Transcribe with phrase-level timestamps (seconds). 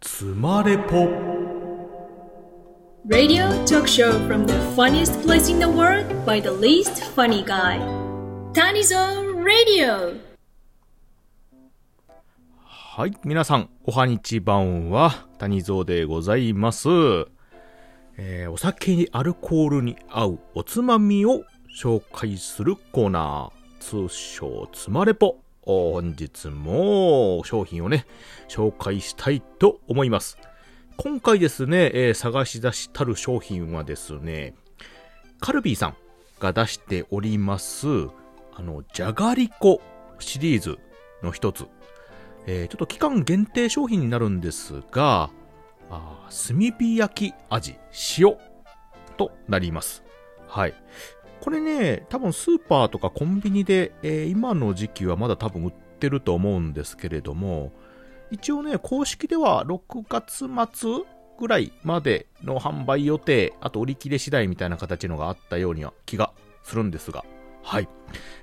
[0.00, 1.08] つまれぽ
[3.08, 7.80] Radio talk show from the funniest place in the world by the least funny guy.
[8.52, 8.94] Tanizo
[9.42, 10.20] Radio.
[12.64, 16.88] はい、皆さん、おはにちばんは、谷蔵でございます。
[18.18, 21.44] えーお酒にアルコールに合うおつまみを
[21.80, 25.38] 紹介するコーナー、通称つまれぽ。
[25.68, 28.06] 本日も商品をね、
[28.48, 30.38] 紹介したいと思います。
[30.96, 34.54] 今回ですね、えー探し出したる商品はですね、
[35.40, 35.96] カルビーさん
[36.40, 37.86] が出しております、
[38.54, 39.82] あの、じゃがりこ
[40.18, 40.78] シリーズ
[41.22, 41.66] の一つ、
[42.46, 45.28] えーちょっと期間限定商品になるんですが、
[45.90, 47.76] あ炭火焼き味
[48.18, 48.38] 塩
[49.18, 50.02] となります。
[50.46, 50.74] はい。
[51.40, 57.72] これね、多分スーパーとかコンビニで、えー今の時期はまだ多分売ってると思うんですけれども、
[58.30, 60.46] 一応ね、公式では6月
[60.78, 60.90] 末
[61.38, 67.24] ぐらいまでの販売予定、あと売り切れ次第みたいな形のがあったようには気がするんですが、
[67.62, 67.88] はい。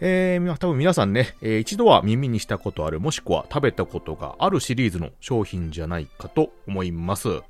[0.00, 7.42] えー、多分皆さんね、えー一度は耳にしたことある、もしくは食べたことがあるシリーズの商品じゃないかと思います。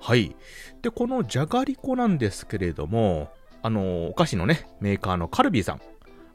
[0.00, 0.34] はい。
[0.82, 3.30] で、このじゃがりこなんですけれども、
[3.62, 5.80] あの、お菓子のね、メーカーのカルビーさん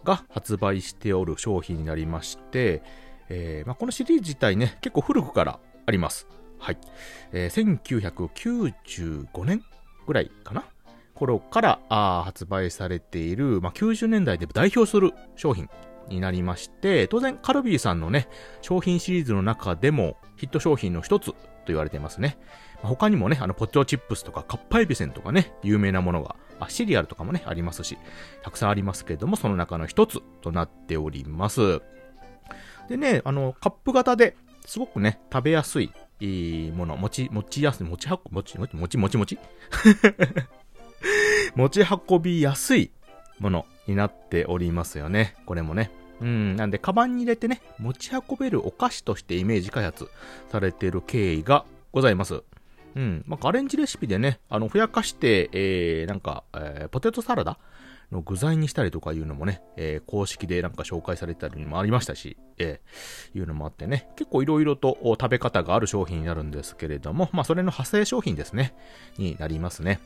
[0.03, 2.81] が発売しておる商品になりまして、
[3.29, 6.27] えーまあ、このシリーズ自体ね、結構古くからあります。
[6.59, 6.77] はい。
[7.33, 9.63] えー1995年
[10.05, 10.63] ぐらいかな？
[11.13, 15.67] 頃からあ発売されている、まあ、90年代で代表する商品
[16.09, 18.27] になりまして、当然カルビーさんのね、
[18.61, 21.35] 商品シリーズの中でもヒット商品の一つと
[21.67, 22.37] 言われてますね。
[22.81, 27.97] ま他にもね、あの、ポチョチップスとかカッパエビセンとかね、有名なものが、あシリアルとかもね、ありますし、
[28.43, 31.81] たくさんありますけれども、その中の一つとなっております。
[32.89, 39.39] でね、あの、カップ型ですごくね、食べやすい、いいもの、持ち、持ちやすい、持ち運、持ち、持ち、持ち、持ち、持ち
[41.55, 42.91] 持ち運びやすい
[43.39, 45.35] ものになっておりますよね。
[45.45, 45.91] これもね。
[46.21, 50.09] うん、なんで、カバンに入れてね、持ち運べるお菓子としてイメージ開発
[50.51, 52.43] されている経緯がございます。
[52.95, 57.59] うん、まあ、アレンジレシピでね、あの、ふやかして、えー、なんか、えーポテトサラダ
[58.11, 68.73] の具材にしたりとかいうのもね、えー公式でなんか紹介されたりもありましたし、えーいうのもあってね、結構いろいろと食べ方がある商品になるんですけれども、まあ、それの派生商品ですね、
[69.17, 69.99] になりますね。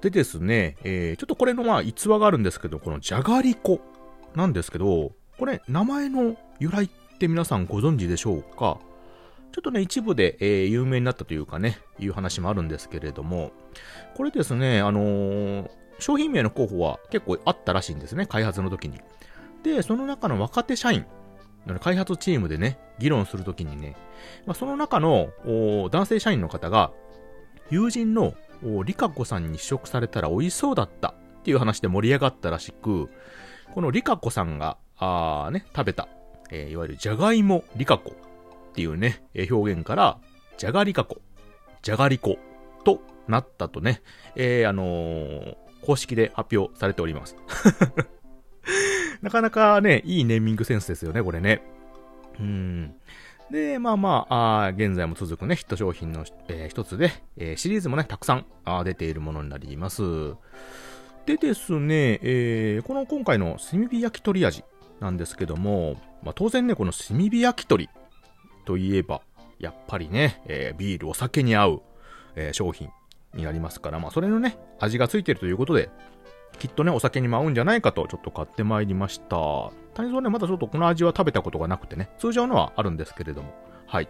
[0.00, 3.80] でですね、えーちょっとこれのまあ逸話があるんですけど、このじゃがりこ
[4.34, 8.78] なんですけど、これ名前の由来って皆さんご存知でしょうか？
[9.52, 13.50] ちょっとね、一部で、えー有名になったというかね、いう話もあるんですけれども、
[14.16, 19.00] これですね、あのー商品名の候補は結構あったらしいんですね、開発の時に。
[19.62, 21.04] で、その中の若手社員、
[21.80, 23.96] 開発チームでね、議論するときにね、
[24.46, 25.28] まあ、その中の
[25.90, 26.90] 男性社員の方が、
[27.68, 28.32] 友人の
[28.84, 33.08] リカ子さんに試食されたら美味しそうだったっていう話で盛り上がったらしく、
[33.74, 36.08] このリカ子さんが、あーね、食べた、
[36.50, 38.14] えーいわゆるじゃがいもリカ子っ
[38.74, 40.18] ていうね、えー表現から、
[40.58, 41.20] じゃがりかこ、
[41.82, 42.36] じゃがりこ
[42.84, 44.02] となったとね、
[44.36, 47.34] えーあのー公式で発表されております。
[49.22, 51.62] なかなかね、いいネーミングセンスですよね、これね。
[52.38, 52.94] うん。
[53.50, 60.02] で、まあまあ、あ現在も続くね、ヒット商品の、えー一つで、えーシリーズもね、たくさんあ出ているものになります。
[61.30, 64.64] でですね、えーこの今回の炭火焼き鳥味
[64.98, 67.88] なんですけども、まあ、当然ね、この炭火焼き鳥
[68.64, 69.20] といえば、
[69.60, 71.82] やっぱりね、えービール、お酒に合う、
[72.34, 72.90] えー商品
[73.34, 75.88] になりますから、まあ、それのね、味がついてるということで、
[76.58, 79.36] きっとね、お酒にも合うんじゃないかと、ちょっと買ってまいりました。
[79.94, 83.54] 谷蔵ね、まだちょっとこの味は食べたことがなくてね、通常のはあるんですけれども。
[83.86, 84.08] はい。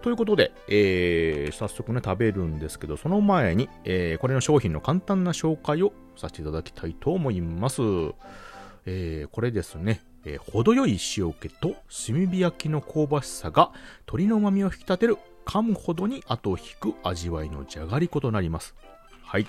[0.00, 7.82] ということで、えー、早速ね、食べるんですけど、その前に、えー、これの商品の簡単な紹介をさせていただきたいと思います。
[8.86, 11.76] えー、これですね、えー程よい塩気と
[12.06, 18.74] 炭火焼きの香ばしさが鶏の旨味を引き立てる噛むほどに後を引く味わいのじゃがりことなります。
[19.22, 19.46] はい。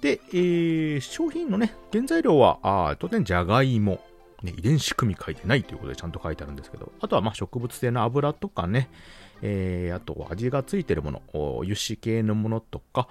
[0.00, 4.00] で、えー、商品のね、原材料は、あ当然じゃがいも。
[4.42, 8.90] ね、遺伝子組み書いてないということでちゃんと書いてあるんですけど、あとはまあ植物性の油とかね、
[9.42, 13.08] えー、あと味がついてるもの、お油脂系のものとか、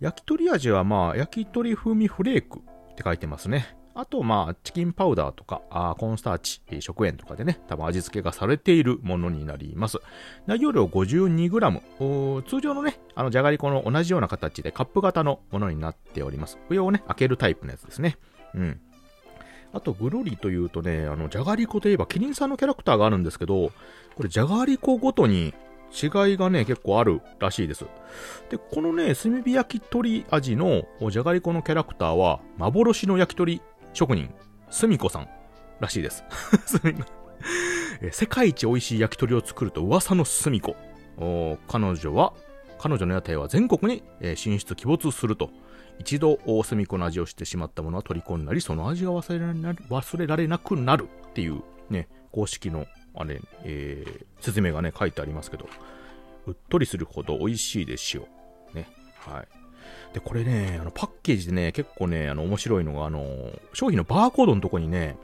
[0.00, 3.76] 焼き鳥味はまあ焼き鳥風味フレークって書いてますね。
[3.96, 9.98] あと、まあ、チキンパウダーとか、あコーンスターチ、食塩とかでね、多分味付けがされているものになります。
[10.46, 12.42] 内容量 52g。
[12.42, 16.58] 通常のね、あの、じゃがりこの同じような形でカップ型のものになっております。
[16.68, 18.18] 上をね、開けるタイプのやつですね。
[18.54, 18.80] うん。
[19.72, 23.70] あと、ぐるりというとね、あの、じゃがりこといえば、キリンさんのキャラクターがあるんですけど、
[24.16, 25.54] これ、じゃがりこごとに、
[25.94, 27.86] 違いがね、結構あるらしいです。
[28.50, 33.62] で、このね、炭火焼き鳥味のじゃがりこのキャラクターは、幻の焼き鳥
[33.92, 34.34] 職人、
[34.70, 35.28] すみこさん
[35.80, 36.24] らしいです。
[38.10, 40.76] 世界一美味しい焼き鳥を作ると噂のすみこ。
[41.68, 42.34] 彼女は、
[42.78, 44.02] 彼女の屋台は全国に
[44.36, 45.50] 進出鬼没すると。
[46.00, 55.68] 一度、大隅この味をしてしまったものは虜になり、その味が忘れられ忘れられなくなるっていうね、公式の、あれ、えー、説明がね、書いてありますけど、
[56.46, 58.28] うっとりするほど美味しいでしょ
[58.72, 58.76] う。
[58.76, 58.88] ね。
[59.18, 59.48] はい。
[60.12, 63.24] で、これね、あの、パッケージでね、結構ね、あの、面白いのが、あの、
[63.72, 65.16] 商品のバーコードのとこにね、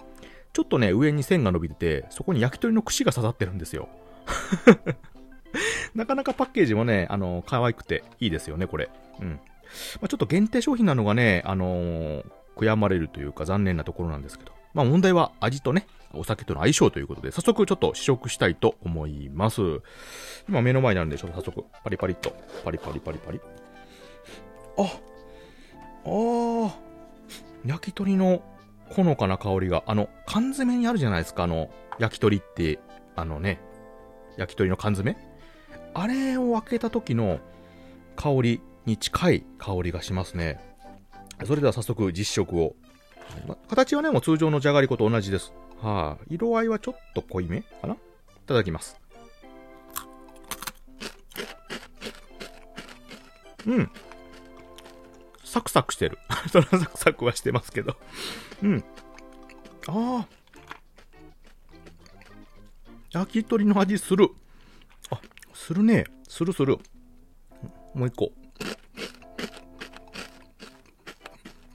[0.52, 3.88] ちょっとね、上に線が伸びてて、そこに焼き鳥の串が刺さってるんですよ。
[5.94, 8.90] なかなかパッケージもね、あの、可愛くていいですよね、これ。
[9.20, 9.28] うん。
[9.28, 12.24] まあ、ちょっと限定商品なのがね、あのー、
[12.56, 14.52] 悔やまれるというか残念なところなんですけど。
[14.74, 19.60] まあ問題は味とね、お酒との相性ということで、早速ちょっと試食したいと思います。
[20.48, 22.34] 今目の前にあるんで、ちょっと早速、パリパリっと、
[22.64, 23.40] パリパリパリパリ。
[24.78, 24.82] あ、
[26.04, 26.70] あー、
[27.64, 28.42] 焼き鳥の
[28.88, 32.78] ほのかな香りが、あの、缶詰にあるじゃないですか、あの、焼き鳥って、
[33.16, 33.60] あのね、
[34.36, 35.16] 焼き鳥の缶詰
[35.92, 37.40] あれを開けた時の
[38.16, 40.60] 香りに近い香りがしますね。
[41.44, 42.74] それでは早速実食を。
[43.68, 45.52] 形はね、もう通常のじゃがりこと同じです。
[45.80, 47.96] はあ、色合いはちょっと濃いめかない
[48.46, 49.00] ただきます。
[53.66, 53.90] うん。
[55.44, 56.18] サクサクしてる。
[56.50, 57.96] そらサクサクはしてますけど。
[58.62, 58.84] うん。
[59.86, 60.28] ああ。
[63.10, 64.28] 焼き鳥の味する。
[65.10, 65.20] あ、
[65.52, 66.04] するね。
[66.28, 66.78] するする。
[67.94, 68.32] もう一個。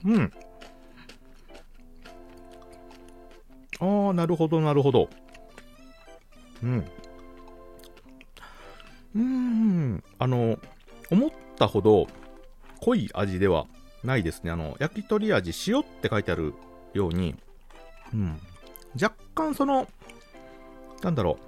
[0.04, 0.32] うん。
[3.80, 5.08] ああ、なるほど、なるほど。
[6.62, 6.84] うん。
[9.14, 10.04] うーん。
[10.18, 10.58] あの、
[11.10, 12.06] 思ったほど
[12.80, 13.66] 濃い味では
[14.02, 14.50] ないですね。
[14.50, 16.54] あの、焼き鳥味、塩って書いてある
[16.94, 17.34] ように、
[18.12, 18.40] うん。
[19.00, 19.86] 若干その、
[21.02, 21.38] なんだろ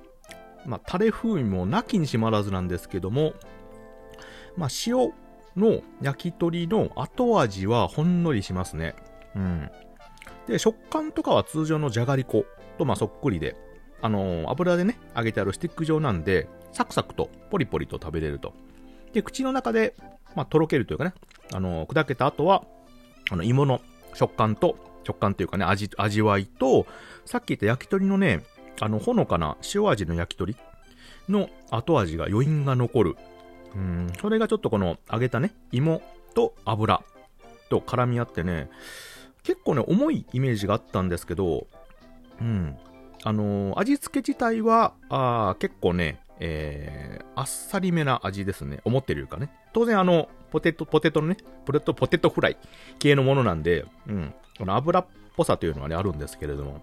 [0.65, 0.69] う。
[0.69, 3.33] まあ、タレ風味もなきにしまらずなんですけども、
[4.57, 5.13] まあ、塩
[5.57, 8.95] の焼き鳥の後味はほんのりしますね。
[9.35, 9.71] うん。
[10.49, 12.45] で、食感とかは通常のじゃがりこ
[12.79, 13.57] とまあそっくりで、
[14.01, 18.55] あのー、油でね、揚げてあるスティック状なんで、サクサクとポリポリと食べれると。
[19.13, 19.95] で、口の中で、
[20.35, 21.15] まあ、とろけるというかね、
[21.53, 22.65] あのー、砕けた後は、
[23.31, 23.81] あの、芋の
[24.15, 26.87] 食感と、食感というかね、味、味わいと、
[27.25, 28.43] さっき言った焼き鳥のね、
[28.81, 30.57] あの、ほのかな塩味の焼き鳥
[31.29, 33.17] の後味が余韻が残る
[33.75, 36.03] うん、それがちょっとこの揚げたね、芋
[36.35, 37.03] と油
[37.69, 38.71] と絡み合ってね、
[39.43, 41.67] 結構ね、重いイメージがあったんですけど、
[42.41, 42.77] うん。
[43.25, 48.81] あのー、味付け自体は、あ結構ね、えー、あっさりめな味ですね。
[48.85, 49.51] 思ってるかね。
[49.73, 52.57] 当然あの、ポテト、ポテトのね、ポテト、ポテトフライ
[52.99, 54.35] 系のものなんで、うん。
[54.57, 55.07] この油っ
[55.37, 56.83] ぽさというのはね、あるんですけれども。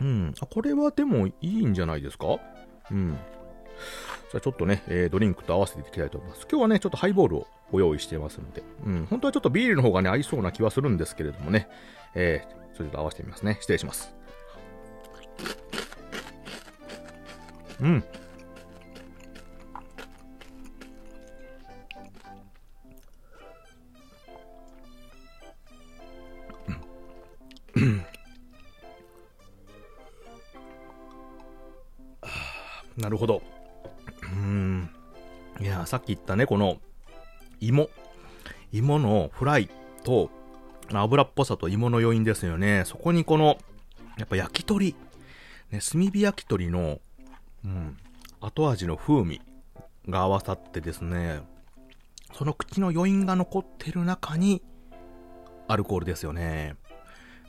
[0.00, 0.34] うん。
[0.50, 2.38] これはでもいいんじゃないですか？
[2.90, 3.18] うん。
[4.32, 6.46] じゃあちょっとね、えー、ドリンクと合わせていきたいと思います。
[6.50, 11.68] 今日はね、ちょっとハイボールをご用意していますので、うん、本当はちょっとビールの方がね、合いそうな気はするんですけれどもね、
[12.14, 13.58] えー、それと合わせてみますね。
[13.60, 14.14] 失礼します。
[17.82, 18.02] うん。
[32.96, 33.42] なるほど。
[34.32, 34.90] うん
[35.60, 36.78] いやさっき言ったね、この
[37.60, 37.88] 芋。
[38.72, 39.68] 芋のフライ
[40.02, 40.30] と、
[40.92, 42.84] 油っぽさと芋の余韻ですよね。
[42.86, 43.58] そこにこの、
[44.18, 44.96] やっぱ焼き鳥。
[45.70, 47.00] ね、炭火焼き鳥の、
[47.64, 47.96] うん、
[48.40, 49.40] 後味の風味
[50.08, 51.40] が合わさってですね、
[52.32, 54.62] その口の余韻が残ってる中に、
[55.68, 56.76] アルコールですよね。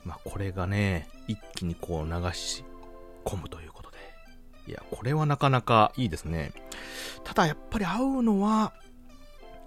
[0.05, 2.63] まあ、これがね、一気にこう流し
[3.25, 3.97] 込むということで。
[4.67, 6.51] いや、これはなかなかいいですね。
[7.33, 8.73] ただやっぱり合うのは、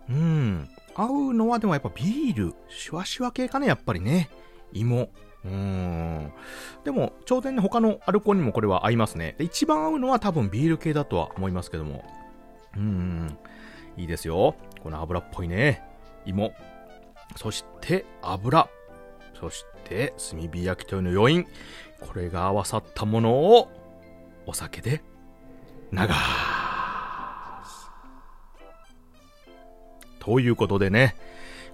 [0.08, 4.30] うん、合うのはでもやっぱビール、シュワシュワ系かね、やっぱりね。
[4.72, 5.08] 芋。
[5.44, 6.32] うん。
[6.84, 9.34] でも、当然ね、他のアルコールにもこれは合いますね。
[9.38, 12.04] で一番合うのは多分ビール系だとは思いますけども。
[12.76, 13.36] うん。
[13.96, 14.54] いいですよ。
[14.82, 15.82] この油っぽいね。
[16.24, 16.52] 芋。
[17.34, 18.68] そして、油。
[19.34, 21.46] そして、炭火焼き鳥の余韻。
[22.00, 23.68] これが合わさったものを、
[24.46, 25.02] お酒で、
[25.92, 25.98] 流
[30.26, 31.14] ということでね、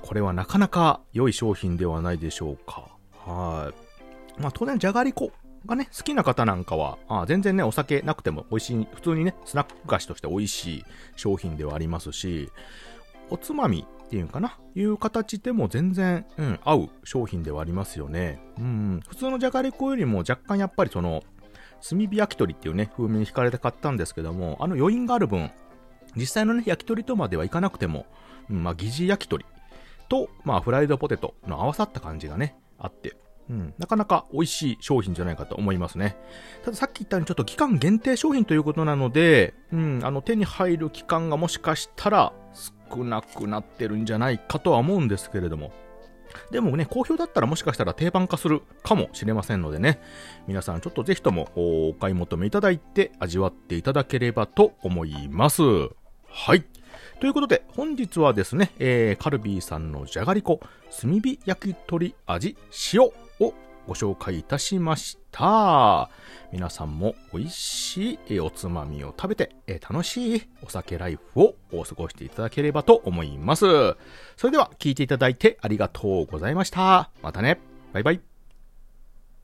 [0.02, 2.86] これはなかなか良い商品ではないでしょうか。
[3.24, 3.72] は
[4.38, 4.40] い。
[4.42, 5.32] まあ当然、じゃがりこ
[5.64, 10.84] がね、好きな方なんかは、あ全然ね、お酒なくても美味しい、普通にね、スナック菓子として美味しい
[11.16, 12.50] 商品ではありますし、
[13.30, 18.38] おつまみっていうかな、いう形でも全然、うん、合う商品ではありますよね。
[18.58, 21.22] うん、普通のじゃがりこよりも若干やっぱりその、
[21.88, 25.50] 炭火焼き鳥っていうね、風味に惹かれて買ったんですけども、あの余韻がある分、
[26.16, 28.06] 実際のね、焼き鳥とまではいかなくても、
[28.50, 29.44] うん、まあ、疑似焼き鳥
[30.08, 33.16] と、まあ、フライドポテトの合わさった感じがね、あって、
[33.50, 36.16] うん、なかなか美味しい商品じゃないかと思いますね。
[36.64, 42.32] たださっき言ったようにちょっと期間限定商品ということなので、うん、あの手に入る期間がもしかしたら
[42.90, 45.72] 少なくなってるんじゃないかとは思うんですけれども。
[46.50, 50.00] でもね、好評だったらもしかしたら定番化するかもしれませんのでね、
[50.46, 55.62] 皆さんちょっとぜひともお買い求めいただいて味わっていただければと思います。
[56.32, 56.64] はい。
[57.20, 60.60] ということで、本日はですね、えー、カルビーさんのじゃがりこ、
[61.00, 62.56] 炭火焼き鳥味
[62.94, 63.12] 塩を
[63.86, 66.10] ご紹介いたしました。
[66.52, 73.66] 皆さんも美味しいおつまみを食べてえ、楽しいお酒ライフを過ごしていただければと思います。
[74.36, 77.10] それでは聞いていただいてありがとうございました。
[77.22, 77.60] またね。
[77.92, 78.31] バイバイ。